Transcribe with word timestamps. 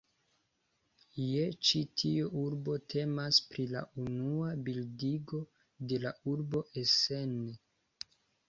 Je 1.25 1.41
ĉi 1.67 1.81
tiu 2.01 2.31
urbo 2.45 2.77
temas 2.95 3.39
pri 3.51 3.67
la 3.75 3.83
unua 4.07 4.49
bildigo 4.69 5.45
de 5.93 6.01
la 6.07 6.17
urbo 6.33 6.65
Essen. 6.85 7.39